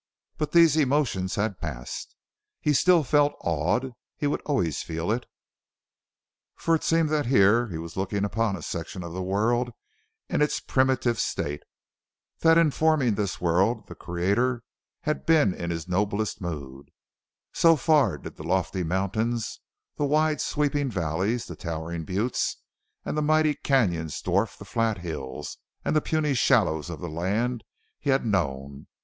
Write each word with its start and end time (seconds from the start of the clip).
But 0.39 0.51
these 0.51 0.77
emotions 0.77 1.35
had 1.35 1.59
passed. 1.61 2.15
He 2.59 2.73
still 2.73 3.03
felt 3.03 3.33
awed 3.41 3.93
he 4.17 4.25
would 4.25 4.41
always 4.47 4.81
feel 4.81 5.11
it, 5.11 5.27
for 6.55 6.73
it 6.73 6.83
seemed 6.83 7.09
that 7.09 7.27
here 7.27 7.67
he 7.67 7.77
was 7.77 7.95
looking 7.95 8.25
upon 8.25 8.55
a 8.55 8.63
section 8.63 9.03
of 9.03 9.13
the 9.13 9.21
world 9.21 9.69
in 10.27 10.41
its 10.41 10.59
primitive 10.59 11.19
state; 11.19 11.61
that 12.39 12.57
in 12.57 12.71
forming 12.71 13.13
this 13.13 13.39
world 13.39 13.85
the 13.87 13.93
creator 13.93 14.63
had 15.01 15.27
been 15.27 15.53
in 15.53 15.69
his 15.69 15.87
noblest 15.87 16.41
mood 16.41 16.89
so 17.53 17.75
far 17.75 18.17
did 18.17 18.37
the 18.37 18.43
lofty 18.43 18.81
mountains, 18.81 19.59
the 19.97 20.05
wide, 20.05 20.41
sweeping 20.41 20.89
valleys, 20.89 21.45
the 21.45 21.55
towering 21.55 22.05
buttes, 22.05 22.57
and 23.05 23.15
the 23.15 23.21
mighty 23.21 23.53
canyons 23.53 24.19
dwarf 24.19 24.57
the 24.57 24.65
flat 24.65 24.97
hills 24.97 25.59
and 25.85 25.95
the 25.95 26.01
puny 26.01 26.33
shallows 26.33 26.89
of 26.89 27.01
the 27.01 27.07
land 27.07 27.63
he 27.99 28.09
had 28.09 28.25
known. 28.25 28.87